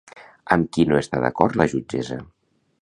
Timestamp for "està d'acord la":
1.01-1.69